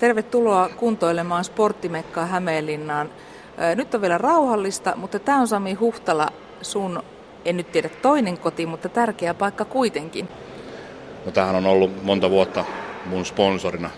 [0.00, 3.10] Tervetuloa kuntoilemaan sporttimekkaa Hämeenlinnaan.
[3.74, 6.28] Nyt on vielä rauhallista, mutta tämä on Sami Huhtala,
[6.62, 7.02] sun,
[7.44, 10.28] en nyt tiedä toinen koti, mutta tärkeä paikka kuitenkin.
[11.26, 12.64] No tämähän on ollut monta vuotta
[13.06, 13.90] mun sponsorina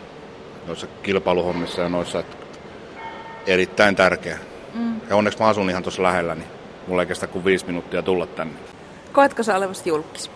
[0.67, 2.37] noissa kilpailuhommissa ja noissa, että
[3.47, 4.39] erittäin tärkeä.
[4.75, 5.01] Mm.
[5.11, 6.49] Ja onneksi mä asun ihan tuossa lähellä, niin
[6.87, 8.55] mulla ei kestä kuin viisi minuuttia tulla tänne.
[9.13, 10.31] Koetko sä olevasti julkis?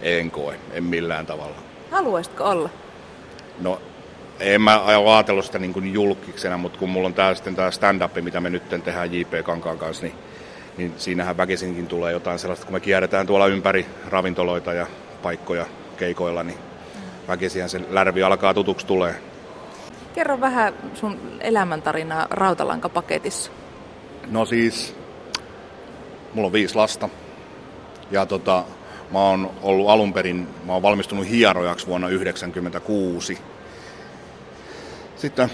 [0.00, 1.56] En koe, en millään tavalla.
[1.90, 2.70] Haluaisitko olla?
[3.60, 3.80] No
[4.40, 8.14] en mä ajatellut sitä niin kuin julkiksena, mutta kun mulla on tää sitten tämä stand-up,
[8.20, 10.14] mitä me nyt tehdään JP Kankaan kanssa, niin,
[10.76, 14.86] niin siinähän väkisinkin tulee jotain sellaista, kun me kierretään tuolla ympäri ravintoloita ja
[15.22, 16.58] paikkoja keikoilla, niin
[17.28, 19.14] väkisinhän se lärvi alkaa tutuksi tulee.
[20.14, 23.50] Kerro vähän sun elämäntarinaa rautalankapaketissa.
[24.30, 24.96] No siis,
[26.34, 27.08] mulla on viisi lasta.
[28.10, 28.64] Ja tota,
[29.12, 33.38] mä oon ollut alun perin, mä oon valmistunut hierojaksi vuonna 1996
[35.16, 35.50] sitten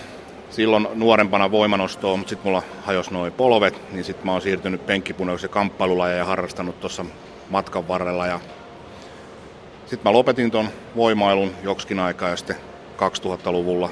[0.50, 5.42] silloin nuorempana voimanostoon, mutta sitten mulla hajos noin polvet, niin sitten mä oon siirtynyt penkkipuneus-
[5.42, 5.48] ja
[6.16, 7.04] ja harrastanut tuossa
[7.50, 8.26] matkan varrella.
[8.26, 8.40] Ja
[9.86, 12.56] sitten mä lopetin ton voimailun joksikin aikaa ja sitten
[12.96, 13.90] 2000-luvulla,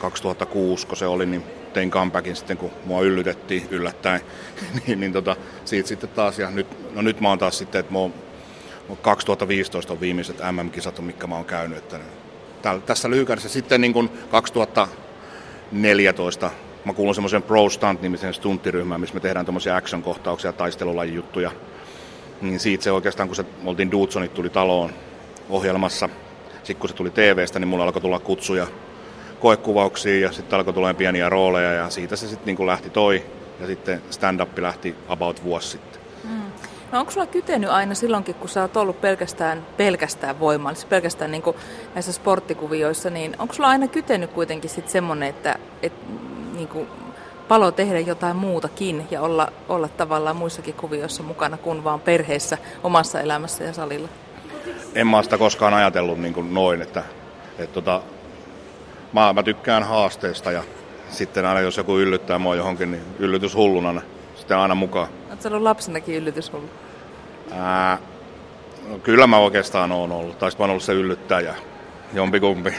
[0.00, 1.42] 2006 kun se oli, niin
[1.72, 4.20] tein comebackin sitten kun mua yllytettiin yllättäen.
[4.86, 7.92] niin, niin tota, siitä sitten taas, ja nyt, no nyt mä oon taas sitten, että
[7.92, 8.14] mä oon,
[9.02, 11.98] 2015 on viimeiset MM-kisat, mitkä mä oon käynyt, että
[12.86, 16.50] tässä lyhykäisessä sitten niin kuin 2014
[16.84, 21.50] mä kuulun semmoisen Pro Stunt-nimisen stunttiryhmään, missä me tehdään tämmöisiä action-kohtauksia, taistelulajijuttuja.
[22.40, 24.90] Niin siitä se oikeastaan, kun se, oltiin Dudsonit tuli taloon
[25.50, 26.08] ohjelmassa,
[26.54, 28.66] sitten kun se tuli TVstä, niin mulla alkoi tulla kutsuja
[29.40, 33.24] koekuvauksiin ja sitten alkoi tulla pieniä rooleja ja siitä se sitten niin lähti toi
[33.60, 35.97] ja sitten stand-up lähti about vuosi sitten.
[36.92, 41.30] No onko sulla kytenyt aina silloinkin, kun sä oot ollut pelkästään, pelkästään voimallisesti, siis pelkästään
[41.30, 41.42] niin
[41.94, 46.06] näissä sporttikuvioissa, niin onko sulla aina kytenyt kuitenkin sitten semmoinen, että, että
[46.54, 46.88] niin kuin
[47.48, 53.20] palo tehdä jotain muutakin ja olla, olla tavallaan muissakin kuvioissa mukana kuin vaan perheessä, omassa
[53.20, 54.08] elämässä ja salilla?
[54.94, 57.04] En mä sitä koskaan ajatellut niin kuin noin, että,
[57.58, 58.02] että tota,
[59.12, 60.62] mä, mä tykkään haasteista ja
[61.10, 64.02] sitten aina jos joku yllyttää mua johonkin, niin yllytyshulluna
[64.36, 65.08] sitten aina mukaan.
[65.28, 66.68] Oletko ollut lapsenakin yllytyshullu?
[67.52, 67.98] Ää,
[68.88, 70.38] no, kyllä mä oikeastaan oon ollut.
[70.38, 71.54] Tai mä oon ollut se yllyttäjä.
[72.12, 72.74] Jompikumpi.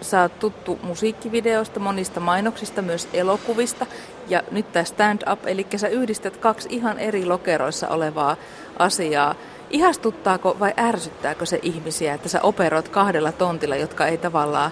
[0.00, 3.86] Sä oot tuttu musiikkivideosta, monista mainoksista, myös elokuvista.
[4.28, 8.36] Ja nyt tämä stand-up, eli sä yhdistät kaksi ihan eri lokeroissa olevaa
[8.78, 9.34] asiaa.
[9.70, 14.70] Ihastuttaako vai ärsyttääkö se ihmisiä, että sä operoit kahdella tontilla, jotka ei tavallaan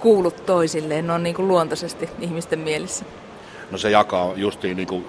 [0.00, 3.04] kuulu toisilleen, ne on niin kuin luontaisesti ihmisten mielissä?
[3.70, 5.04] No se jakaa justiin niin kuin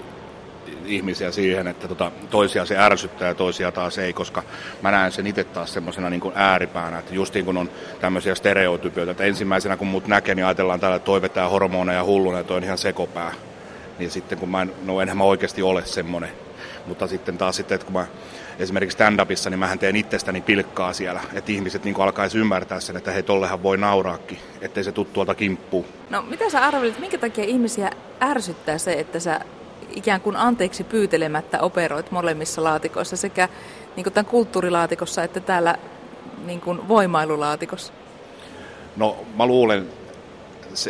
[0.86, 4.44] ihmisiä siihen, että tota, toisia se ärsyttää ja toisia taas ei, koska
[4.82, 7.70] mä näen sen itse taas semmoisena niin ääripäänä, että justiin kun on
[8.00, 12.44] tämmöisiä stereotypioita, että ensimmäisenä kun mut näkee, niin ajatellaan täällä, että toi hormoneja hulluna ja
[12.44, 13.32] toi on ihan sekopää.
[14.00, 16.30] Niin sitten kun mä en, no enhän mä oikeasti ole semmoinen.
[16.86, 18.06] Mutta sitten taas sitten, että kun mä
[18.60, 23.12] esimerkiksi stand-upissa, niin mähän teen itsestäni pilkkaa siellä, että ihmiset niin alkaisi ymmärtää sen, että
[23.12, 25.86] hei, tollehan voi nauraakin, ettei se tuttu tuolta kimppuu.
[26.10, 27.92] No mitä sä arvelit, minkä takia ihmisiä
[28.22, 29.40] ärsyttää se, että sä
[29.96, 33.50] ikään kuin anteeksi pyytelemättä operoit molemmissa laatikoissa, sekä
[33.96, 35.76] niin kuin tämän kulttuurilaatikossa että täällä
[36.46, 37.94] niin kuin voimailulaatikossa?
[38.98, 39.88] No mä luulen,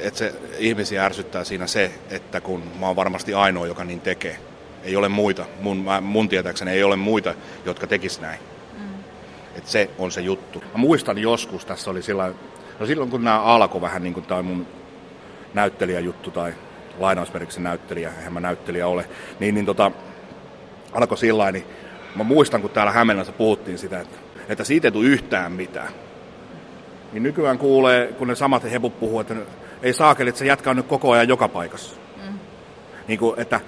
[0.01, 4.37] että se ihmisiä ärsyttää siinä se, että kun mä oon varmasti ainoa, joka niin tekee.
[4.83, 7.33] Ei ole muita, mun, mä, mun tietääkseni ei ole muita,
[7.65, 8.39] jotka tekis näin.
[8.77, 9.03] Mm.
[9.55, 10.59] Et se on se juttu.
[10.59, 12.33] Mä muistan joskus, tässä oli sillä
[12.79, 14.67] no silloin kun nämä alkoi vähän niin kuin tämä mun
[15.53, 16.53] näyttelijäjuttu tai
[16.99, 19.05] lainausmerkiksi näyttelijä, eihän mä näyttelijä ole,
[19.39, 19.91] niin, niin tota,
[20.91, 21.65] alkoi sillä niin
[22.15, 24.17] mä muistan, kun täällä Hämeenlässä puhuttiin sitä, että,
[24.49, 25.93] että siitä ei tule yhtään mitään.
[27.13, 29.35] Niin nykyään kuulee, kun ne samat heput puhuu, että
[29.83, 31.95] ei saakeli, että se on nyt koko ajan joka paikassa.
[32.17, 32.39] Mm.
[33.07, 33.59] Niin kuin, että,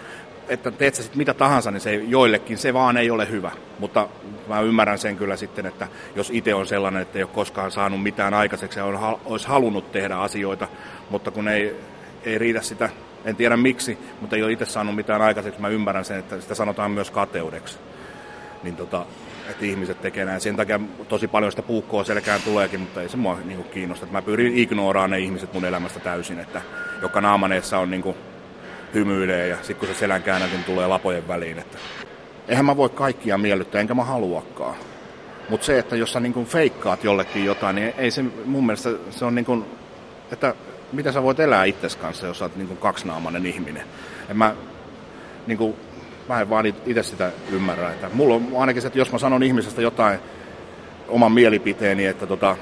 [0.50, 3.52] että teet sä sitten mitä tahansa, niin se joillekin se vaan ei ole hyvä.
[3.80, 4.10] Mutta
[4.48, 8.04] mä ymmärrän sen kyllä sitten, että jos itse on sellainen, että ei ole koskaan saanut
[8.04, 10.68] mitään aikaiseksi ja on, olisi halunnut tehdä asioita,
[11.10, 11.76] mutta kun ei,
[12.24, 12.90] ei riitä sitä
[13.26, 15.62] en tiedä miksi, mutta ei ole itse saanut mitään aikaiseksi.
[15.62, 17.78] Mä ymmärrän sen, että sitä sanotaan myös kateudeksi.
[18.64, 19.06] Niin tota,
[19.50, 20.42] että ihmiset tekee näin.
[20.42, 20.80] Sen takia
[21.10, 24.06] tosi paljon sitä puukkoa selkään tuleekin, mutta ei se mua niin kiinnosta.
[24.12, 26.62] Mä pyrin ignoraamaan ne ihmiset mun elämästä täysin, että
[27.02, 28.18] joka naamaneessa on niin kuin,
[28.94, 31.60] hymyilee ja sitten kun se selän käännät, niin tulee lapojen väliin.
[31.60, 31.78] Että...
[32.48, 34.76] Eihän mä voi kaikkia miellyttää, enkä mä haluakaan.
[35.50, 39.26] Mutta se, että jos sä niin feikkaat jollekin jotain, niin ei se mun mielestä se
[39.26, 39.66] on niin kuin,
[40.32, 40.56] että
[40.94, 43.84] mitä sä voit elää itsesi kanssa, jos sä oot niin kaksinaamainen ihminen.
[44.30, 44.56] En mä,
[45.48, 45.76] niin kuin,
[46.30, 47.90] mä en vaan itse sitä ymmärrä.
[47.90, 50.20] Että mulla on ainakin se, että jos mä sanon ihmisestä jotain
[51.08, 52.58] oman mielipiteeni, että tota,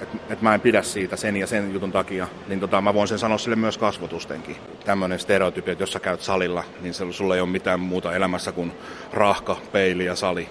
[0.00, 3.08] että et mä en pidä siitä sen ja sen jutun takia, niin tota, mä voin
[3.08, 4.56] sen sanoa sille myös kasvotustenkin.
[4.84, 8.52] Tämmöinen stereotypia, että jos sä käyt salilla, niin se, sulla ei ole mitään muuta elämässä
[8.52, 8.72] kuin
[9.12, 10.48] rahka, peili ja sali.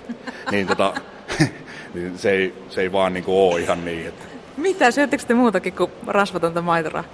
[0.51, 0.93] niin, tota,
[1.93, 4.07] niin se, ei, se ei vaan niin kuin ole ihan niin.
[4.07, 4.23] Että...
[4.57, 7.13] Mitä, syöttekö te muutakin kuin rasvatonta maitorahkaa?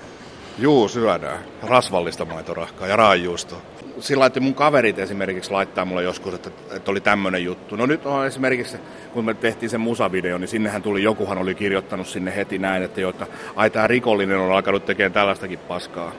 [0.57, 1.39] Juu, syödään.
[1.63, 3.61] Rasvallista maitorahkaa ja raajuustoa
[3.99, 7.75] sillä että mun kaverit esimerkiksi laittaa mulle joskus, että, että oli tämmöinen juttu.
[7.75, 8.77] No nyt on esimerkiksi,
[9.13, 13.01] kun me tehtiin sen musavideo, niin sinnehän tuli, jokuhan oli kirjoittanut sinne heti näin, että,
[13.01, 16.11] jo, että ai tämä rikollinen on alkanut tekemään tällaistakin paskaa.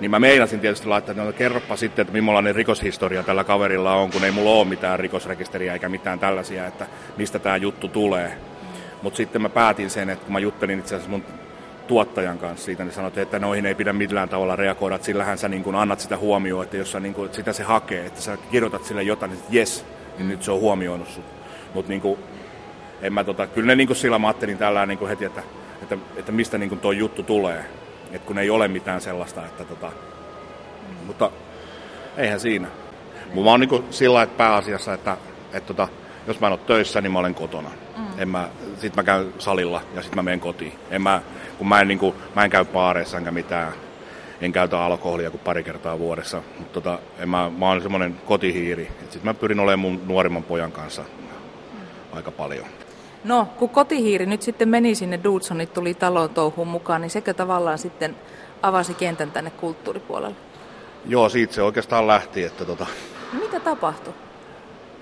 [0.00, 4.10] Niin mä meinasin tietysti laittaa, että no, kerropa sitten, että millainen rikoshistoria tällä kaverilla on,
[4.10, 6.86] kun ei mulla ole mitään rikosrekisteriä eikä mitään tällaisia, että
[7.16, 8.32] mistä tämä juttu tulee.
[9.02, 11.24] Mutta sitten mä päätin sen, että kun mä juttelin itse asiassa mun
[11.86, 15.48] tuottajan kanssa siitä, niin sanoi, että noihin ei pidä millään tavalla reagoida, että sillähän sä
[15.48, 18.20] niin kuin annat sitä huomioon, että jos sä niin kuin, että sitä se hakee, että
[18.20, 19.84] sä kirjoitat sille jotain, että jes,
[20.18, 21.24] niin nyt se on huomioinut sut.
[21.74, 22.18] Mutta niin
[23.02, 25.42] en mä tota, kyllä ne niin sillä mä ajattelin tällä niin heti, että,
[25.82, 27.64] että, että mistä niin tuo juttu tulee.
[28.12, 29.92] Että kun ei ole mitään sellaista, että tota,
[31.06, 31.30] mutta
[32.16, 32.68] eihän siinä.
[33.26, 35.16] Mutta mä oon niin sillä että pääasiassa, että,
[35.52, 35.88] että tota,
[36.28, 37.70] jos mä en ole töissä, niin mä olen kotona.
[37.96, 38.04] Mm.
[38.18, 38.48] En mä,
[38.78, 40.72] sit mä käyn salilla ja sitten mä menen kotiin.
[40.90, 41.22] En mä,
[41.58, 43.72] kun mä en, niin kuin, mä en käy baareissa enkä mitään.
[44.40, 46.42] En käytä alkoholia kuin pari kertaa vuodessa.
[46.58, 48.88] Mutta tota, en mä, mä oon semmoinen kotihiiri.
[49.00, 51.04] Sitten mä pyrin olemaan mun nuorimman pojan kanssa
[52.12, 52.66] aika paljon.
[53.24, 57.78] No, kun kotihiiri nyt sitten meni sinne Dudsonit, tuli talon touhuun mukaan, niin sekö tavallaan
[57.78, 58.16] sitten
[58.62, 60.36] avasi kentän tänne kulttuuripuolelle?
[61.06, 62.44] Joo, siitä se oikeastaan lähti.
[62.44, 62.86] Että tota...
[63.32, 64.14] mitä tapahtui?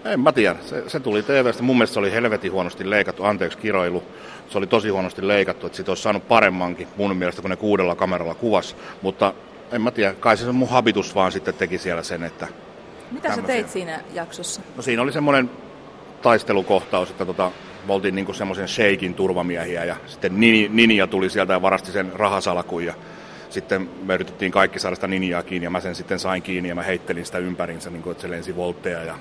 [0.05, 0.57] En mä tiedä.
[0.61, 1.63] Se, se tuli TVstä.
[1.63, 3.25] Mun mielestä se oli helvetin huonosti leikattu.
[3.25, 4.03] Anteeksi kiroilu.
[4.49, 5.67] Se oli tosi huonosti leikattu.
[5.67, 8.77] Että sit olisi saanut paremmankin mun mielestä, kun ne kuudella kameralla kuvas.
[9.03, 9.35] Mutta
[9.73, 10.15] en mä tiedä.
[10.15, 12.49] Kai se mun habitus vaan sitten teki siellä sen, että...
[13.11, 13.43] Mitä tämmöisiä.
[13.43, 14.61] sä teit siinä jaksossa?
[14.77, 15.51] No siinä oli semmoinen
[16.23, 17.51] taistelukohtaus, että tota,
[17.87, 20.41] me oltiin niinku semmoisen sheikin turvamiehiä ja sitten
[20.71, 22.95] Ninja tuli sieltä ja varasti sen rahasalkun ja
[23.51, 26.75] sitten me yritettiin kaikki saada sitä ninjaa kiinni ja mä sen sitten sain kiinni ja
[26.75, 29.19] mä heittelin sitä ympärinsä, niin kuin, että se lensi voltteja ja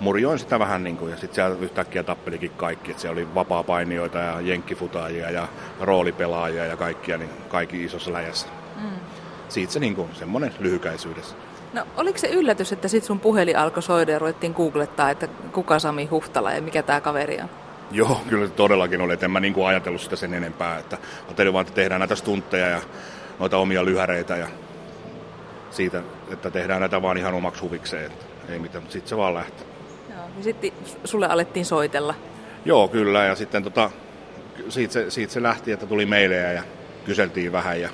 [0.00, 4.18] murjoin sitä vähän niin kuin, ja sitten siellä yhtäkkiä tappelikin kaikki, että siellä oli vapaa-painijoita
[4.18, 5.48] ja jenkkifutaajia ja
[5.80, 8.46] roolipelaajia ja kaikkia, niin kaikki isossa läjässä.
[8.80, 8.90] Mm.
[9.48, 11.36] Siitä se niin kuin, semmoinen lyhykäisyydessä.
[11.72, 15.78] No oliko se yllätys, että sitten sun puhelin alkoi soida ja ruvettiin googlettaa, että kuka
[15.78, 17.48] Sami Huhtala ja mikä tämä kaveri on?
[17.90, 20.98] Joo, kyllä se todellakin oli, että en mä niin kuin ajatellut sitä sen enempää, että
[21.24, 22.80] ajattelin vaan, että tehdään näitä stuntteja ja
[23.38, 24.46] noita omia lyhäreitä ja
[25.70, 29.34] siitä, että tehdään näitä vaan ihan omaksi huvikseen, että ei mitään, mutta sitten se vaan
[29.34, 29.73] lähti.
[30.36, 30.72] Ja sitten
[31.04, 32.14] sulle alettiin soitella.
[32.64, 33.24] Joo, kyllä.
[33.24, 33.90] Ja sitten tota,
[34.68, 36.62] siitä, se, siitä se lähti, että tuli meilejä ja
[37.04, 37.90] kyseltiin vähän ja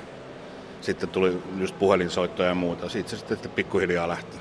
[0.81, 2.89] sitten tuli just puhelinsoittoja ja muuta.
[2.89, 4.37] Siitä se sitten, sitten pikkuhiljaa lähti.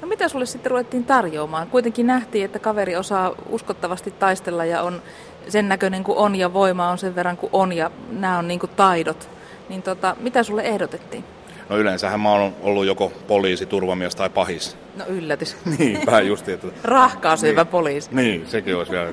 [0.00, 1.66] No mitä sulle sitten ruvettiin tarjoamaan?
[1.66, 5.02] Kuitenkin nähtiin, että kaveri osaa uskottavasti taistella ja on
[5.48, 8.60] sen näköinen kuin on ja voima on sen verran kuin on ja nämä on niin
[8.60, 9.28] kuin taidot.
[9.68, 11.24] Niin tota, mitä sulle ehdotettiin?
[11.68, 14.76] No yleensähän mä oon ollut joko poliisi, turvamies tai pahis.
[14.96, 15.56] No yllätys.
[15.78, 16.52] niin, vähän justi.
[16.52, 16.66] Että...
[16.84, 18.08] Rahkaa syövä niin, poliisi.
[18.12, 19.12] Niin, sekin olisi vielä.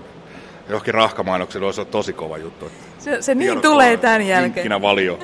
[0.70, 2.72] Johonkin rahkamainoksella olisi tosi kova juttu.
[3.00, 4.82] Se, se niin tulee tämän jälkeen.
[4.82, 5.20] Valio.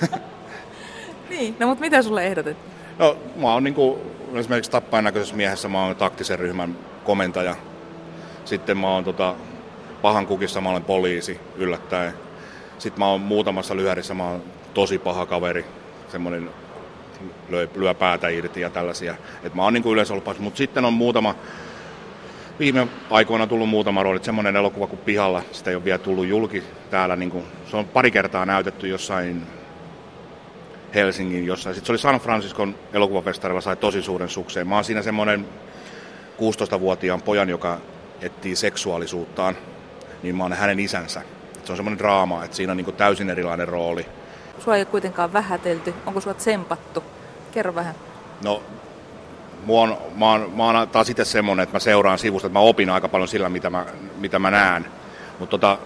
[1.30, 2.72] niin, no mutta mitä sulle ehdotettiin?
[2.98, 3.98] No mä oon niinku,
[4.34, 7.56] esimerkiksi tappajan näköisessä miehessä mä oon taktisen ryhmän komentaja.
[8.44, 9.34] Sitten mä oon tota,
[10.02, 12.12] pahan kukissa mä olen poliisi yllättäen.
[12.78, 14.42] Sitten mä oon muutamassa lyhärissä mä oon
[14.74, 15.64] tosi paha kaveri
[16.08, 16.50] semmoinen
[17.48, 19.14] lyö, lyö päätä irti ja tällaisia.
[19.42, 21.34] Et mä oon niin yleensä ollut mutta sitten on muutama,
[22.58, 26.62] viime aikoina tullut muutama rooli, semmoinen elokuva kuin Pihalla, sitä ei ole vielä tullut julki
[26.90, 29.42] täällä, niin kuin, se on pari kertaa näytetty jossain
[30.94, 31.74] Helsingin jossain.
[31.74, 34.68] Sitten se oli San Franciscon elokuvafestarilla, sai tosi suuren sukseen.
[34.68, 35.48] Mä oon siinä semmoinen
[36.36, 37.78] 16-vuotiaan pojan, joka
[38.20, 39.56] etsii seksuaalisuuttaan,
[40.22, 41.22] niin mä oon hänen isänsä.
[41.64, 44.06] Se on semmoinen draama, että siinä on niin täysin erilainen rooli.
[44.58, 45.94] Sua ei kuitenkaan vähätelty.
[46.06, 47.04] Onko sua tsempattu?
[47.52, 47.94] Kerro vähän.
[48.44, 48.62] No,
[49.66, 52.62] mua on, mä, oon, mä oon taas itse semmoinen, että mä seuraan sivusta, että mä
[52.62, 53.86] opin aika paljon sillä, mitä mä,
[54.18, 54.86] mitä mä näen.
[55.38, 55.78] Mutta tota,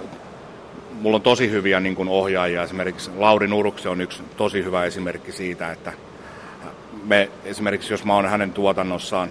[1.01, 2.63] mulla on tosi hyviä niin ohjaajia.
[2.63, 5.93] Esimerkiksi Lauri Nurukse on yksi tosi hyvä esimerkki siitä, että
[7.05, 9.31] me esimerkiksi jos mä oon hänen tuotannossaan,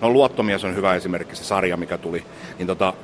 [0.00, 2.24] no Luottomies on hyvä esimerkki, se sarja mikä tuli,
[2.58, 2.94] niin tota,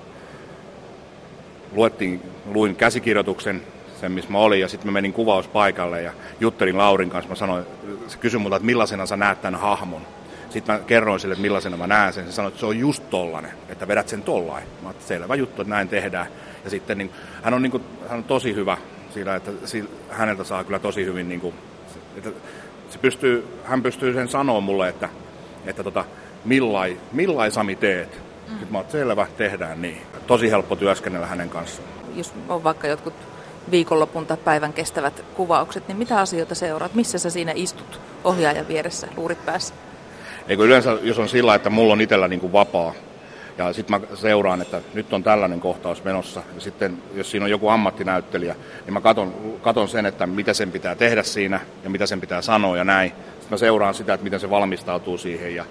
[1.72, 3.62] luettiin, luin käsikirjoituksen
[4.00, 7.28] sen, missä mä olin, ja sitten mä menin kuvauspaikalle ja juttelin Laurin kanssa.
[7.28, 7.64] Mä sanoin,
[8.06, 10.02] se kysyi multa, että millaisena sä näet tämän hahmon.
[10.50, 12.26] Sitten mä kerroin sille, että millaisena mä näen sen.
[12.26, 14.64] Se sanoi, että se on just tollanen, että vedät sen tollain.
[14.82, 16.26] Mä että selvä juttu, että näin tehdään.
[16.64, 17.10] Ja sitten niin,
[17.42, 18.76] hän, on, niin kuin, hän on tosi hyvä
[19.14, 19.50] siinä, että
[20.10, 21.54] häneltä saa kyllä tosi hyvin, niin kuin,
[22.16, 22.30] että
[22.90, 25.08] se pystyy, hän pystyy sen sanoa mulle, että,
[25.66, 26.04] että tota,
[26.44, 28.08] millai, millai Sami teet.
[28.12, 28.50] Mm.
[28.50, 30.02] Sitten mä oon, selvä, tehdään niin.
[30.26, 33.14] Tosi helppo työskennellä hänen kanssaan jos on vaikka jotkut
[33.70, 36.94] viikonlopun tai päivän kestävät kuvaukset, niin mitä asioita seuraat?
[36.94, 39.74] Missä sä siinä istut ohjaajan vieressä, luurit päässä?
[40.48, 42.92] Eikö yleensä, jos on sillä, että mulla on itsellä niin kuin vapaa,
[43.58, 46.42] ja sitten mä seuraan, että nyt on tällainen kohtaus menossa.
[46.54, 50.72] Ja sitten jos siinä on joku ammattinäyttelijä, niin mä katon, katon sen, että mitä sen
[50.72, 53.10] pitää tehdä siinä ja mitä sen pitää sanoa ja näin.
[53.10, 55.64] Sitten mä seuraan sitä, että miten se valmistautuu siihen ja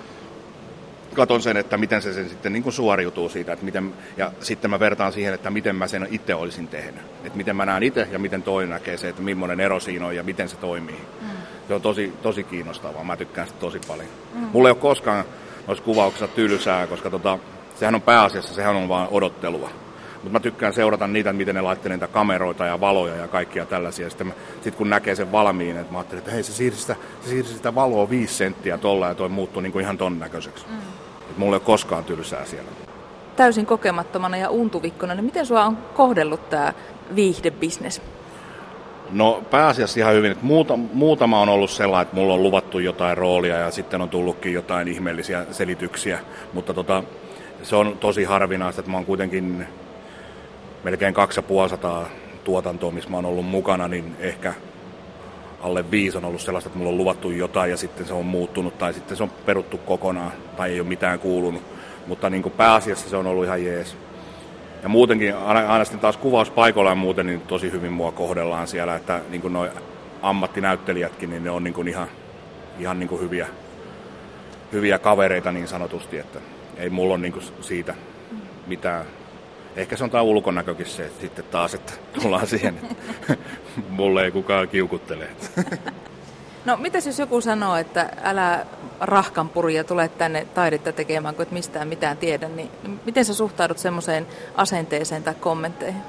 [1.15, 3.53] katon sen, että miten se sen sitten niin kuin suoriutuu siitä.
[3.53, 7.01] Että miten, ja sitten mä vertaan siihen, että miten mä sen itse olisin tehnyt.
[7.23, 10.15] Että miten mä näen itse ja miten toinen näkee se, että millainen ero siinä on
[10.15, 11.01] ja miten se toimii.
[11.21, 11.27] Mm.
[11.67, 13.03] Se on tosi, tosi kiinnostavaa.
[13.03, 14.09] Mä tykkään sitä tosi paljon.
[14.33, 14.47] Mm.
[14.53, 15.25] Mulla ei ole koskaan
[15.67, 17.39] noissa kuvauksissa tylsää, koska tota,
[17.75, 19.69] sehän on pääasiassa, sehän on vaan odottelua.
[20.13, 24.09] Mutta mä tykkään seurata niitä, miten ne laittelee niitä kameroita ja valoja ja kaikkia tällaisia.
[24.09, 27.29] Sitten sit kun näkee sen valmiin, että mä ajattelin, että hei se siirsi sitä, se
[27.29, 30.65] siirsi sitä valoa viisi senttiä tolla ja toi muuttuu niinku ihan ton näköiseksi.
[30.69, 31.04] Mm.
[31.29, 32.71] Et mulla ei ole koskaan tylsää siellä.
[33.35, 36.73] Täysin kokemattomana ja untuvikkona, niin miten sua on kohdellut tämä
[37.15, 38.01] viihdebisnes?
[39.11, 40.31] No pääasiassa ihan hyvin.
[40.31, 44.09] Että muuta, muutama on ollut sellainen, että mulla on luvattu jotain roolia ja sitten on
[44.09, 46.19] tullutkin jotain ihmeellisiä selityksiä.
[46.53, 47.03] Mutta tota,
[47.63, 49.67] se on tosi harvinaista, että mä oon kuitenkin
[50.83, 52.09] melkein 2500
[52.43, 54.53] tuotantoa, missä mä oon ollut mukana, niin ehkä
[55.61, 58.77] alle viisi on ollut sellaista, että mulla on luvattu jotain ja sitten se on muuttunut
[58.77, 61.63] tai sitten se on peruttu kokonaan tai ei ole mitään kuulunut.
[62.07, 63.97] Mutta niin kuin pääasiassa se on ollut ihan jees.
[64.83, 69.21] Ja muutenkin, aina sitten taas kuvauspaikoilla ja muuten, niin tosi hyvin mua kohdellaan siellä, että
[69.29, 69.69] niin kuin noi
[70.21, 72.07] ammattinäyttelijätkin, niin ne on niin kuin ihan,
[72.79, 73.47] ihan niin kuin hyviä,
[74.71, 76.39] hyviä kavereita niin sanotusti, että
[76.77, 77.95] ei mulla ole niin siitä
[78.67, 79.05] mitään.
[79.75, 83.37] Ehkä se on tämä ulkonäkökin se että sitten taas, että tullaan siihen, että
[83.89, 85.27] mulle ei kukaan kiukuttele.
[86.65, 88.65] No mitäs jos joku sanoo, että älä
[89.01, 92.69] rahkanpuria tule tänne taidetta tekemään, kun et mistään mitään tiedä, niin
[93.05, 96.01] miten sä suhtaudut semmoiseen asenteeseen tai kommentteihin?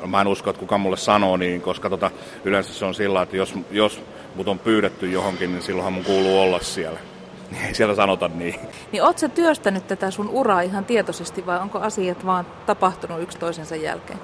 [0.00, 2.10] No, mä en usko, että kukaan mulle sanoo niin, koska tota,
[2.44, 4.00] yleensä se on sillä, että jos, jos
[4.34, 6.98] mut on pyydetty johonkin, niin silloinhan mun kuuluu olla siellä.
[7.66, 8.54] Ei siellä sanota niin.
[8.92, 13.38] Niin oot sä työstänyt tätä sun uraa ihan tietoisesti vai onko asiat vaan tapahtunut yksi
[13.38, 14.18] toisensa jälkeen?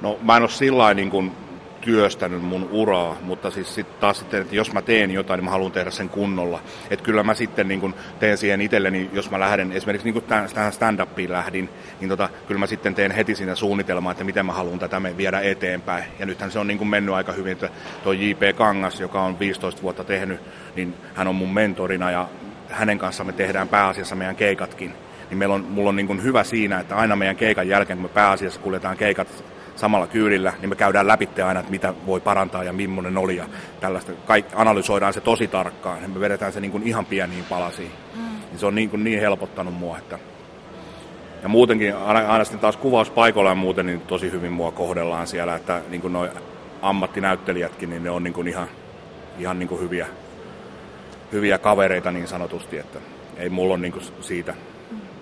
[0.00, 1.32] No mä en ole sillä niin kuin
[1.80, 5.50] työstänyt mun uraa, mutta siis sit taas sitten, että jos mä teen jotain, niin mä
[5.50, 6.60] haluan tehdä sen kunnolla.
[6.90, 10.24] Että kyllä mä sitten niin kun teen siihen itselleni, jos mä lähden, esimerkiksi niin kuin
[10.24, 11.68] tähän stand-upiin lähdin,
[12.00, 15.40] niin tota, kyllä mä sitten teen heti siinä suunnitelmaa, että miten mä haluan tätä viedä
[15.40, 16.04] eteenpäin.
[16.18, 17.68] Ja nythän se on niin kuin mennyt aika hyvin, että
[18.04, 18.56] tuo J.P.
[18.56, 20.40] Kangas, joka on 15 vuotta tehnyt,
[20.76, 22.28] niin hän on mun mentorina ja
[22.70, 24.94] hänen kanssa me tehdään pääasiassa meidän keikatkin.
[25.30, 28.10] Niin meillä on, mulla on niin kuin hyvä siinä, että aina meidän keikan jälkeen, kun
[28.10, 29.44] me pääasiassa kuljetaan keikat
[29.76, 33.44] samalla kyydillä, niin me käydään läpi aina, että mitä voi parantaa ja millainen oli ja
[33.80, 34.12] tällaista.
[34.26, 37.92] Kaik, analysoidaan se tosi tarkkaan ja me vedetään se niin kuin ihan pieniin palasiin.
[38.14, 38.22] Mm.
[38.22, 40.18] Niin se on niin, kuin niin helpottanut mua, että
[41.42, 45.54] ja muutenkin, aina, aina sitten taas kuvauspaikoilla ja muuten, niin tosi hyvin mua kohdellaan siellä,
[45.54, 46.30] että niin kuin noi
[46.82, 48.68] ammattinäyttelijätkin, niin ne on niin kuin ihan,
[49.38, 50.06] ihan niin kuin hyviä,
[51.32, 52.98] hyviä kavereita niin sanotusti, että
[53.36, 54.54] ei mulla ole niin siitä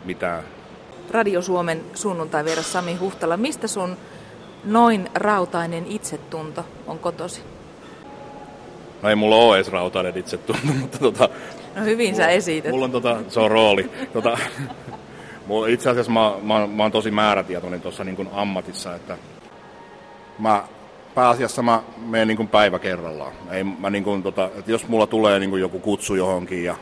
[0.05, 0.43] mitään.
[1.11, 3.97] Radio Suomen sunnuntai vieras Sami Huhtala, mistä sun
[4.65, 7.41] noin rautainen itsetunto on kotosi?
[9.03, 11.29] No ei mulla ole edes rautainen itsetunto, mutta tota...
[11.77, 12.71] No hyvin mulla, sä esität.
[12.71, 13.91] Mulla on tota, se on rooli.
[14.13, 14.39] tota,
[15.47, 19.19] mulla, itse asiassa mä, mä, mä oon tosi määrätietoinen tuossa niin ammatissa, että
[20.39, 20.65] mä
[21.17, 23.33] pääasiassa mä menen niin päivä kerrallaan.
[23.51, 26.77] Ei, mä niin kuin, tota, että jos mulla tulee niin kuin joku kutsu johonkin ja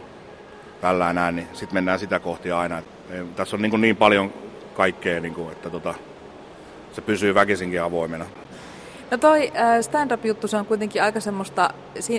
[0.81, 2.79] tällä näin, niin sitten mennään sitä kohti aina.
[2.79, 4.33] Et, ei, tässä on niin, kuin niin paljon
[4.77, 5.95] kaikkea, niin kuin, että tota,
[6.93, 8.25] se pysyy väkisinkin avoimena.
[9.11, 11.71] No toi äh, stand-up-juttu, se on kuitenkin aika semmoista,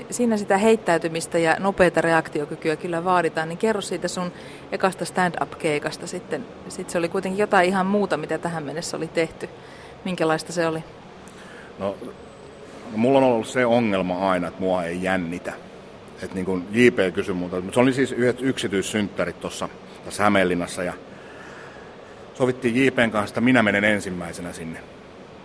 [0.10, 4.32] siinä sitä heittäytymistä ja nopeita reaktiokykyä kyllä vaaditaan, niin kerro siitä sun
[4.72, 6.46] ekasta stand-up-keikasta sitten.
[6.70, 9.50] Sitten se oli kuitenkin jotain ihan muuta, mitä tähän mennessä oli tehty.
[10.06, 10.84] Minkälaista se oli?
[11.80, 11.96] No,
[12.92, 15.54] no mulla on ollut se ongelma aina, että mua ei jännitä.
[16.22, 17.62] Että niin kuin JP kysyi muuta.
[17.74, 19.70] Se oli siis yhdet yksityissynttärit tuossa
[20.06, 20.94] tässä Hämeenlinnassa ja
[22.34, 24.80] sovittiin JPn kanssa, että minä menen ensimmäisenä sinne.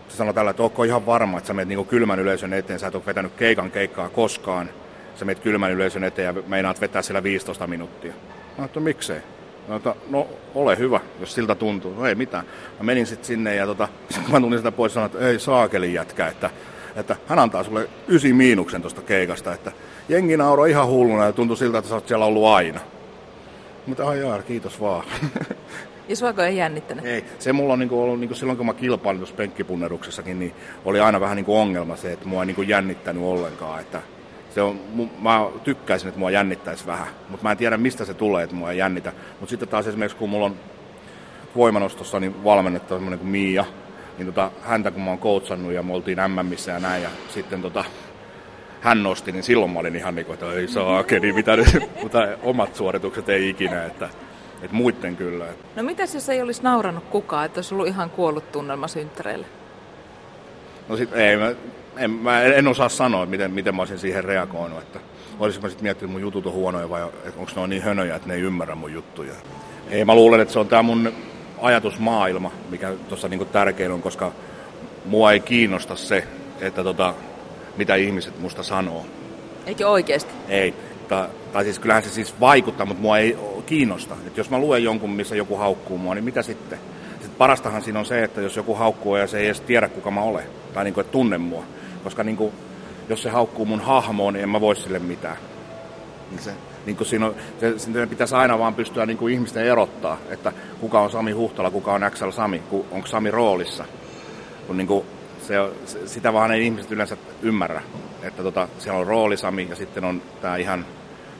[0.08, 2.86] Se sanoi tällä, että onko ihan varma, että sä menet niin kylmän yleisön eteen, sä
[2.86, 4.70] et ole vetänyt keikan keikkaa koskaan.
[5.16, 8.12] Sä menet kylmän yleisön eteen ja meinaat vetää siellä 15 minuuttia.
[8.58, 9.20] Mä että miksei?
[9.68, 11.94] Mä että, no ole hyvä, jos siltä tuntuu.
[11.94, 12.44] No ei mitään.
[12.78, 15.38] Mä menin sitten sinne ja tota, sit kun mä tulin sitä pois sanoin, että ei
[15.38, 16.50] saakeli jätkä, että,
[16.96, 19.72] että hän antaa sulle ysi miinuksen tuosta keikasta, että
[20.08, 22.80] jengi nauroi ihan hulluna ja tuntui siltä, että sä oot siellä ollut aina.
[23.86, 25.04] Mutta ai kiitos vaan.
[26.10, 27.04] Ja suako ei jännittänyt?
[27.04, 30.52] Ei, se mulla on niinku ollut niinku silloin kun mä kilpailin tuossa penkkipunneruksessakin, niin
[30.84, 33.80] oli aina vähän niinku ongelma se, että mua ei niinku jännittänyt ollenkaan.
[33.80, 34.02] Että
[34.54, 34.80] se on,
[35.18, 38.70] mä tykkäisin, että mua jännittäisi vähän, mutta mä en tiedä mistä se tulee, että mua
[38.70, 39.12] ei jännitä.
[39.40, 40.56] Mutta sitten taas esimerkiksi kun mulla on
[41.56, 43.64] voimanostossa niin valmennettu semmoinen kuin Miia,
[44.18, 47.62] niin tota, häntä kun mä oon koutsannut ja me oltiin MMissä ja näin, ja sitten
[47.62, 47.84] tota,
[48.80, 51.66] hän nosti, niin silloin mä olin ihan niin kuin, että ei saa niin mitä nyt,
[52.02, 54.08] mutta omat suoritukset ei ikinä, että,
[54.62, 55.44] että muitten kyllä.
[55.76, 59.46] No mitä jos ei olisi naurannut kukaan, että olisi ollut ihan kuollut tunnelma synttäreille?
[60.88, 61.52] No sit, ei, mä,
[62.00, 65.00] en, mä en osaa sanoa, miten, miten mä olisin siihen reagoinut, että
[65.38, 68.16] olisinko mä sitten miettinyt, että mun jutut on huonoja vai onko ne on niin hönöjä,
[68.16, 69.32] että ne ei ymmärrä mun juttuja.
[69.90, 71.12] Ei, mä luulen, että se on tämä mun
[71.62, 74.32] ajatusmaailma, mikä tuossa niinku tärkein on, koska
[75.04, 76.24] mua ei kiinnosta se,
[76.60, 77.14] että tota,
[77.76, 79.06] mitä ihmiset musta sanoo.
[79.66, 80.30] Eikö oikeasti?
[80.48, 80.74] Ei.
[81.08, 84.16] Tai, tai siis kyllähän se siis vaikuttaa, mutta mua ei kiinnosta.
[84.26, 86.78] Et jos mä luen jonkun, missä joku haukkuu mua, niin mitä sitten?
[87.12, 90.10] Sitten parastahan siinä on se, että jos joku haukkuu ja se ei edes tiedä, kuka
[90.10, 90.44] mä olen.
[90.74, 91.64] Tai niin kuin, että tunne mua.
[92.04, 92.52] Koska niin kuin,
[93.08, 95.36] jos se haukkuu mun hahmoon, niin en mä voi sille mitään.
[96.30, 96.52] Niin se,
[96.86, 100.52] niin kuin siinä on, se, siinä pitäisi aina vaan pystyä niin kuin ihmisten erottaa, että
[100.80, 103.84] kuka on Sami Huhtala, kuka on XL Sami, onko Sami roolissa.
[104.66, 105.04] Kun niin kuin,
[105.42, 105.54] se,
[106.06, 107.82] sitä vaan ei ihmiset yleensä ymmärrä,
[108.22, 110.86] että tota, siellä on roolisami ja sitten on tämä ihan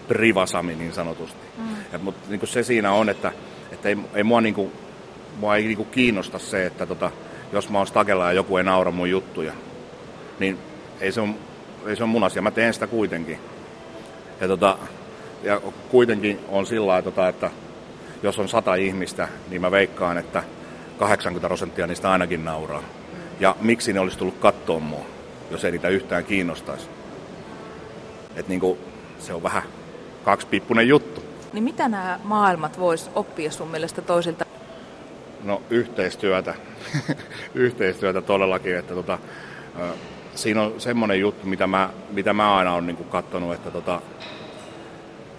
[0.08, 1.46] privasami niin sanotusti.
[1.58, 2.00] Mm.
[2.02, 3.32] Mutta niin se siinä on, että,
[3.72, 4.72] että ei, ei mua, niin kuin,
[5.36, 7.10] mua ei niin kuin kiinnosta se, että tota,
[7.52, 9.52] jos mä oon stakella ja joku ei naura mun juttuja,
[10.40, 10.59] niin
[11.00, 11.35] ei se, on,
[11.87, 12.42] ei se on mun asia.
[12.42, 13.38] Mä teen sitä kuitenkin.
[14.40, 14.78] Ja, tota,
[15.42, 17.50] ja kuitenkin on sillä lailla, tota, että
[18.23, 20.42] jos on sata ihmistä, niin mä veikkaan, että
[20.99, 22.82] 80 prosenttia niistä ainakin nauraa.
[23.40, 25.04] Ja miksi ne olisi tullut kattoon mua,
[25.50, 26.88] jos ei niitä yhtään kiinnostaisi.
[28.37, 28.78] Et niin kuin,
[29.18, 29.62] se on vähän
[30.25, 31.25] kaksipippunen juttu.
[31.52, 34.44] Niin mitä nämä maailmat vois oppia sun mielestä toisilta?
[35.42, 36.54] No yhteistyötä.
[37.54, 39.18] yhteistyötä todellakin, että tota,
[40.42, 44.00] siinä on semmoinen juttu, mitä mä, mitä mä aina olen niin katsonut, että tota,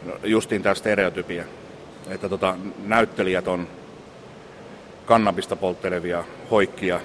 [0.05, 1.43] no justiin tämä stereotypia,
[2.07, 3.67] että tota, näyttelijät on
[5.05, 6.99] kannabista polttelevia, hoikkia,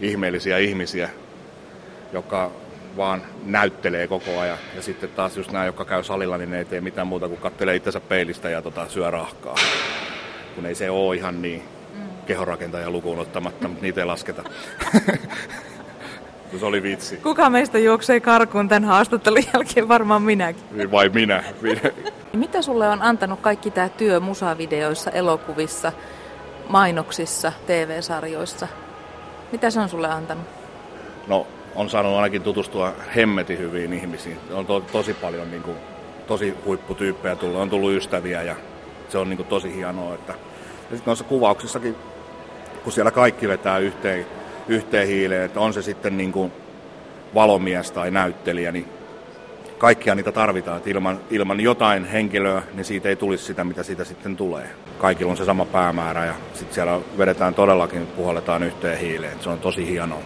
[0.00, 1.10] ihmeellisiä ihmisiä,
[2.12, 2.50] jotka
[2.96, 4.58] vaan näyttelee koko ajan.
[4.76, 7.40] Ja sitten taas just nämä, jotka käy salilla, niin ne ei tee mitään muuta kuin
[7.40, 9.54] kattelee itsensä peilistä ja tota, syö rahkaa.
[10.54, 11.62] Kun ei se ole ihan niin
[12.26, 14.42] kehorakentaja lukuun ottamatta, mutta niitä ei lasketa.
[16.58, 17.16] se oli vitsi.
[17.16, 19.88] Kuka meistä juoksee karkuun tämän haastattelun jälkeen?
[19.88, 20.90] Varmaan minäkin.
[20.90, 21.44] Vai minä?
[21.62, 21.80] minä.
[22.32, 25.92] Mitä sulle on antanut kaikki tämä työ musavideoissa, elokuvissa,
[26.68, 28.68] mainoksissa, TV-sarjoissa?
[29.52, 30.44] Mitä se on sulle antanut?
[31.26, 34.38] No, on saanut ainakin tutustua hemmetin hyviin ihmisiin.
[34.52, 35.76] On to, tosi paljon niin kuin,
[36.26, 38.56] tosi huipputyyppejä tullut, on tullut ystäviä ja
[39.08, 40.14] se on niin kuin, tosi hienoa.
[40.14, 40.32] Että...
[40.32, 41.96] Ja sitten noissa kuvauksissakin,
[42.84, 44.26] kun siellä kaikki vetää yhteen,
[44.68, 46.52] yhteen hiileen, että on se sitten niin kuin
[47.34, 48.88] valomies tai näyttelijä, niin
[49.78, 50.76] kaikkia niitä tarvitaan.
[50.76, 54.70] Että ilman, ilman jotain henkilöä, niin siitä ei tulisi sitä, mitä siitä sitten tulee.
[54.98, 59.40] Kaikilla on se sama päämäärä ja sitten siellä vedetään todellakin, puhalletaan yhteen hiileen.
[59.40, 60.20] Se on tosi hienoa.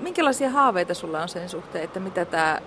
[0.00, 2.58] Minkälaisia haaveita sulla on sen suhteen, että mitä tämä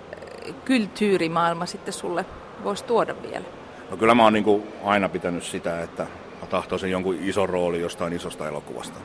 [0.68, 2.26] kulttuurimaailma sitten sulle
[2.64, 3.46] voisi tuoda vielä?
[3.92, 6.04] No kyllä mä oon niin aina pitänyt sitä, että
[6.42, 9.00] mä tahtoisin jonkun ison rooli jostain isosta elokuvasta.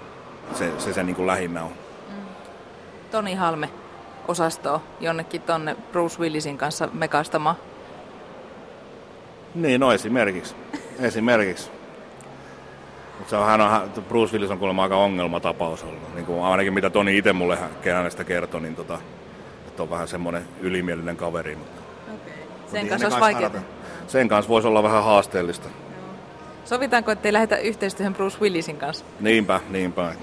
[0.54, 1.70] Se se, se niin kuin lähinnä on.
[1.70, 2.14] Mm.
[3.10, 3.68] Toni Halme
[4.28, 7.56] osastoa jonnekin tonne Bruce Willisin kanssa mekastama?
[9.54, 10.54] Niin, no esimerkiksi.
[11.00, 11.70] esimerkiksi.
[13.18, 16.14] Mutta se on, hän on, Bruce Willis on kuulemma aika ongelmatapaus ollut.
[16.14, 17.58] Niin kuin ainakin mitä Toni itse mulle
[17.94, 18.98] hänestä kertoi, niin tota,
[19.66, 21.56] että on vähän semmoinen ylimielinen kaveri.
[21.56, 21.82] Mutta,
[22.14, 22.32] okay.
[22.72, 23.50] Sen kanssa olisi vaikeaa.
[24.06, 25.68] Sen kanssa voisi olla vähän haasteellista.
[26.64, 29.04] Sovitaanko, että ei lähdetä yhteistyöhön Bruce Willisin kanssa?
[29.20, 30.14] Niinpä, niinpä.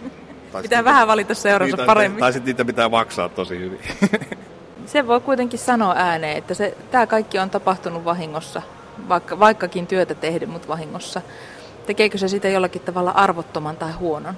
[0.51, 2.19] Tai pitää vähän valita seuraansa niitä, paremmin.
[2.19, 3.79] Tai sitten niitä pitää maksaa tosi hyvin.
[4.85, 8.61] se voi kuitenkin sanoa ääneen, että se, tämä kaikki on tapahtunut vahingossa,
[9.09, 11.21] vaikka, vaikkakin työtä tehdä, mutta vahingossa.
[11.85, 14.35] Tekeekö se sitä jollakin tavalla arvottoman tai huonon?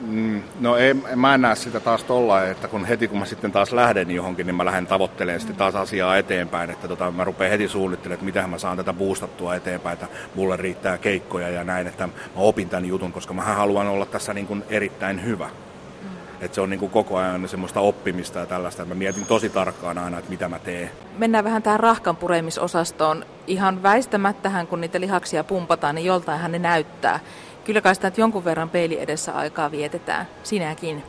[0.00, 3.52] Mm, no ei, mä en näe sitä taas tolla, että kun heti kun mä sitten
[3.52, 7.50] taas lähden johonkin, niin mä lähden tavoittelemaan sitten taas asiaa eteenpäin, että tota, mä rupean
[7.50, 11.86] heti suunnittelemaan, että miten mä saan tätä boostattua eteenpäin, että mulle riittää keikkoja ja näin,
[11.86, 15.46] että mä opin tämän jutun, koska mä haluan olla tässä niin kuin erittäin hyvä.
[15.46, 16.08] Mm.
[16.40, 18.84] Että se on niin kuin koko ajan semmoista oppimista ja tällaista.
[18.84, 20.90] Mä mietin tosi tarkkaan aina, että mitä mä teen.
[21.18, 23.24] Mennään vähän tähän rahkan puremisosastoon.
[23.46, 27.20] Ihan väistämättähän, kun niitä lihaksia pumpataan, niin joltain ne näyttää.
[27.70, 30.26] Kyllä kai sitä, että jonkun verran peili edessä aikaa vietetään.
[30.42, 31.02] Sinäkin.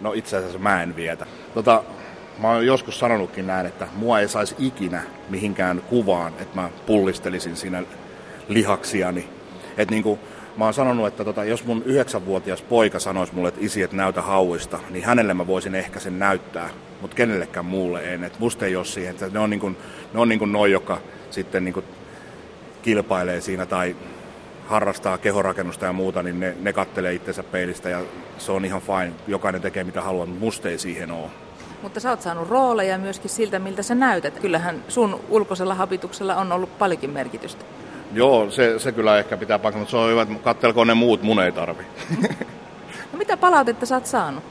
[0.00, 1.26] No itse asiassa mä en vietä.
[1.54, 1.82] Tota,
[2.38, 7.56] mä oon joskus sanonutkin näin, että mua ei saisi ikinä mihinkään kuvaan, että mä pullistelisin
[7.56, 7.82] siinä
[8.48, 9.28] lihaksiani.
[9.76, 10.18] Että niinku,
[10.56, 14.22] mä oon sanonut, että tota, jos mun yhdeksänvuotias poika sanoisi mulle, että isi, et näytä
[14.22, 16.70] hauista, niin hänelle mä voisin ehkä sen näyttää,
[17.00, 18.24] mutta kenellekään muulle en.
[18.24, 19.68] Et musta ei ole siihen, että ne on, niinku,
[20.12, 20.98] ne on niinku noi, jotka
[21.30, 21.84] sitten niinku
[22.82, 23.96] kilpailee siinä tai
[24.68, 28.00] harrastaa kehorakennusta ja muuta, niin ne, ne kattelee itsensä peilistä ja
[28.38, 29.12] se on ihan fine.
[29.26, 31.28] Jokainen tekee mitä haluaa, mutta musta ei siihen ole.
[31.82, 34.38] Mutta sä oot saanut rooleja myöskin siltä, miltä sä näytät.
[34.38, 37.64] Kyllähän sun ulkoisella habituksella on ollut paljonkin merkitystä.
[38.12, 41.22] Joo, se, se kyllä ehkä pitää paikkaa, mutta se on hyvä, että kattelkoon ne muut,
[41.22, 41.82] mun ei tarvi.
[43.12, 44.44] no mitä palautetta sä oot saanut?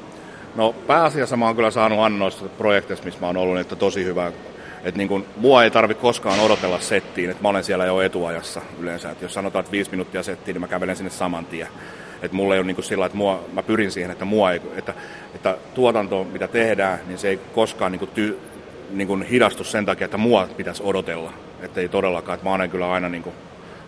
[0.55, 4.31] No pääasiassa mä oon kyllä saanut annoista projekteista, missä mä oon ollut, että tosi hyvä.
[4.83, 8.61] Että niin kun, mua ei tarvi koskaan odotella settiin, että mä olen siellä jo etuajassa
[8.79, 9.11] yleensä.
[9.11, 11.67] Et jos sanotaan, että viisi minuuttia settiin, niin mä kävelen sinne saman tien.
[12.21, 14.93] Että mulla ei ole niin sillä että mua, mä pyrin siihen, että, mua ei, että,
[15.35, 18.39] että tuotanto, mitä tehdään, niin se ei koskaan niin ty,
[18.89, 21.33] niin hidastu sen takia, että mua pitäisi odotella.
[21.61, 23.23] Että ei todellakaan, että mä olen kyllä aina niin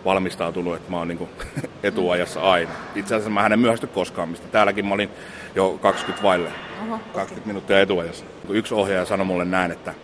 [0.04, 1.28] valmistautunut, että mä oon niin
[1.82, 2.70] etuajassa aina.
[2.94, 5.10] Itse asiassa mä en myöhästy koskaan, mistä täälläkin mä olin
[5.54, 6.50] jo 20 vaille,
[6.88, 8.24] Oho, 20 minuuttia etuajassa.
[8.48, 9.94] Yksi ohjaaja sanoi mulle näin, että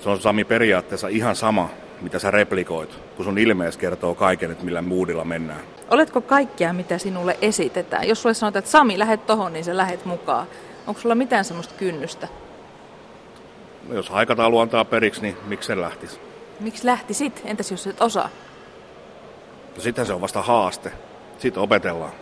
[0.00, 4.64] se on Sami periaatteessa ihan sama, mitä sä replikoit, kun sun ilmees kertoo kaiken, että
[4.64, 5.60] millä moodilla mennään.
[5.90, 8.08] Oletko kaikkea, mitä sinulle esitetään?
[8.08, 10.46] Jos sulle sanotaan, että Sami, lähet tohon, niin sä lähet mukaan.
[10.86, 12.28] Onko sulla mitään semmoista kynnystä?
[13.88, 16.20] No, jos aikataulu antaa periksi, niin miksi se lähtisi?
[16.60, 17.42] Miksi lähtisit?
[17.44, 18.28] Entäs jos et osaa?
[19.76, 20.92] No sitten se on vasta haaste.
[21.38, 22.12] Sitten opetellaan.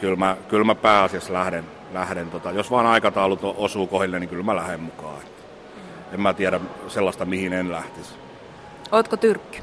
[0.00, 4.44] Kyllä mä, kyllä mä pääasiassa lähden, lähden tota, jos vaan aikataulut osuu kohdille, niin kyllä
[4.44, 5.22] mä lähden mukaan.
[6.14, 8.14] En mä tiedä sellaista, mihin en lähtisi.
[8.92, 9.58] Ootko tyrkky?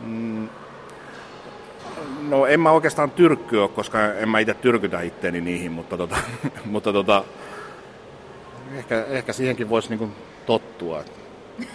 [0.00, 0.48] Mm,
[2.28, 6.16] no en mä oikeastaan tyrkky ole, koska en mä itse tyrkytä itteeni niihin, mutta, tota,
[6.64, 7.24] mutta tota,
[8.76, 10.08] ehkä, ehkä siihenkin voisi niinku
[10.46, 11.04] tottua.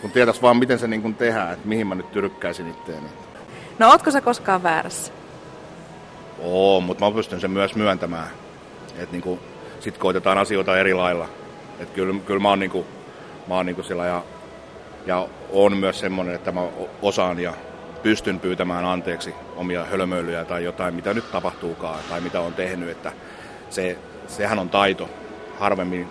[0.01, 3.07] kun tietäisi vaan, miten se niinku tehdään, että mihin mä nyt tyrkkäisin itteeni.
[3.79, 5.13] No ootko sä koskaan väärässä?
[6.39, 8.27] Oo, mutta mä pystyn sen myös myöntämään.
[8.89, 9.39] Että niinku,
[9.79, 11.29] sit koitetaan asioita eri lailla.
[11.79, 12.85] Että kyllä, kyllä mä oon, niinku,
[13.47, 14.23] mä oon niinku sillä ja,
[15.05, 16.61] ja on myös semmoinen, että mä
[17.01, 17.53] osaan ja
[18.03, 22.89] pystyn pyytämään anteeksi omia hölmöilyjä tai jotain, mitä nyt tapahtuukaan tai mitä on tehnyt.
[22.89, 23.11] Että
[23.69, 25.09] se, sehän on taito.
[25.59, 26.07] Harvemmin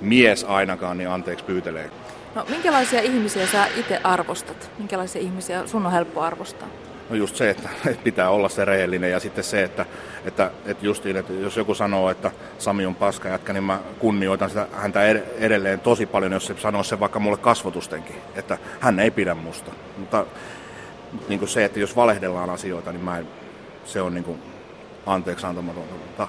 [0.00, 1.90] mies ainakaan niin anteeksi pyytelee.
[2.34, 4.70] No minkälaisia ihmisiä sä itse arvostat?
[4.78, 6.68] Minkälaisia ihmisiä sun on helppo arvostaa?
[7.10, 7.68] No just se, että,
[8.04, 9.86] pitää olla se rehellinen ja sitten se, että,
[10.24, 14.48] että, että justiin, että jos joku sanoo, että Sami on paska jätkä, niin mä kunnioitan
[14.48, 15.00] sitä häntä
[15.38, 19.70] edelleen tosi paljon, jos se sanoo se vaikka mulle kasvotustenkin, että hän ei pidä musta.
[19.98, 20.26] Mutta
[21.28, 23.28] niin kuin se, että jos valehdellaan asioita, niin mä en,
[23.84, 24.42] se on niin kuin
[25.06, 25.94] anteeksi antamatonta.
[25.94, 26.28] Mutta,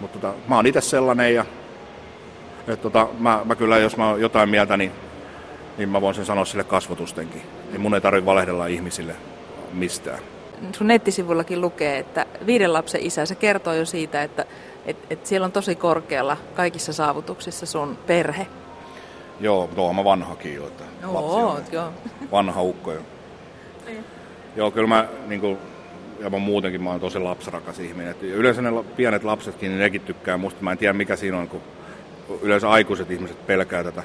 [0.00, 1.44] mutta tota, mä oon itse sellainen ja
[2.60, 4.92] että tota, mä, mä, kyllä, jos mä oon jotain mieltä, niin,
[5.78, 7.42] niin mä voin sen sanoa sille kasvotustenkin.
[7.70, 9.16] Niin mun ei tarvitse valehdella ihmisille
[9.72, 10.18] mistään.
[10.72, 14.44] Sun nettisivullakin lukee, että viiden lapsen isä, se kertoo jo siitä, että
[14.86, 18.46] et, et siellä on tosi korkealla kaikissa saavutuksissa sun perhe.
[19.40, 20.66] Joo, no mä vanhakin jo.
[20.66, 21.92] Että no, oot, joo.
[22.32, 23.00] Vanha ukko jo.
[23.86, 24.04] Niin.
[24.56, 25.58] Joo, kyllä mä, niin kuin,
[26.20, 28.10] ja mä muutenkin mä oon tosi lapsarakas ihminen.
[28.10, 30.62] Et yleensä ne pienet lapsetkin, niin nekin tykkää musta.
[30.62, 31.60] Mä en tiedä mikä siinä on, kun
[32.42, 34.02] yleensä aikuiset ihmiset pelkää tätä,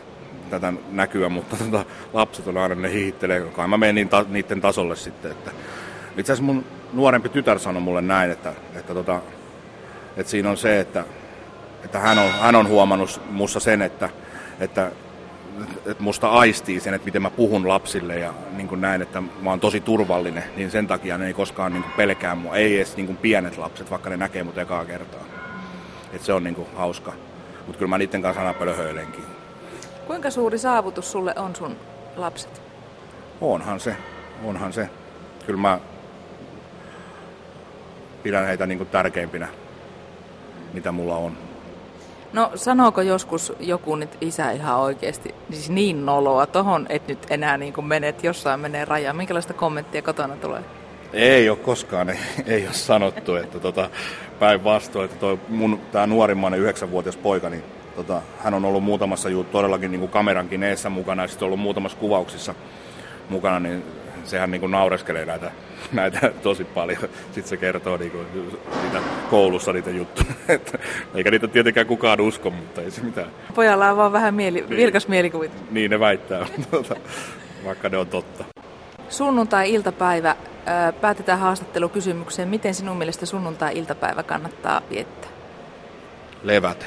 [0.59, 4.61] tätä näkyä, mutta tota, lapset on aina, ne hiihittelee kai mä menen niin ta, niiden
[4.61, 5.31] tasolle sitten.
[5.31, 5.51] Että.
[6.17, 9.21] Itse asiassa mun nuorempi tytär sanoi mulle näin, että, että, tota,
[10.17, 11.05] että siinä on se, että,
[11.85, 14.09] että hän, on, hän on huomannut mussa sen, että,
[14.59, 14.91] että
[15.85, 19.49] että musta aistii sen, että miten mä puhun lapsille ja niin kuin näin, että mä
[19.49, 22.55] oon tosi turvallinen, niin sen takia ne ei koskaan niin kuin pelkää mua.
[22.55, 25.23] Ei edes niin kuin pienet lapset, vaikka ne näkee mut ekaa kertaa.
[26.13, 27.13] Et se on niin kuin hauska.
[27.67, 29.32] Mutta kyllä mä niiden kanssa aina pölhöilenkin.
[30.07, 31.77] Kuinka suuri saavutus sulle on sun
[32.15, 32.61] lapset?
[33.41, 33.95] Onhan se,
[34.43, 34.89] onhan se.
[35.45, 35.79] Kyllä mä
[38.23, 39.47] pidän heitä niin tärkeimpinä,
[40.73, 41.37] mitä mulla on.
[42.33, 47.57] No sanooko joskus joku nyt isä ihan oikeasti siis niin noloa tohon, että nyt enää
[47.57, 49.13] niin kuin menet, jossain menee raja.
[49.13, 50.61] Minkälaista kommenttia kotona tulee?
[51.13, 53.89] Ei ole koskaan, ei, ei ole sanottu, että tota,
[54.39, 57.63] päinvastoin, että toi mun tämä nuorimmainen yhdeksänvuotias poika, niin
[57.95, 61.59] tota, hän on ollut muutamassa juu, todellakin niin kuin kamerankin eessä mukana ja sitten ollut
[61.59, 62.55] muutamassa kuvauksissa
[63.29, 63.83] mukana, niin
[64.23, 65.51] sehän niin kuin naureskelee näitä,
[65.91, 67.01] näitä tosi paljon.
[67.25, 68.27] Sitten se kertoo niin kuin,
[68.83, 70.33] niitä koulussa niitä juttuja.
[71.15, 73.27] Eikä niitä tietenkään kukaan usko, mutta ei se mitään.
[73.55, 74.77] Pojalla on vaan vähän mieli, niin.
[74.77, 75.71] vilkas mielikuvit.
[75.71, 76.45] Niin ne väittää,
[77.65, 78.45] vaikka ne on totta.
[79.09, 80.35] Sunnuntai-iltapäivä.
[81.01, 82.49] Päätetään haastattelukysymykseen.
[82.49, 85.29] Miten sinun mielestä sunnuntai-iltapäivä kannattaa viettää?
[86.43, 86.85] Levätä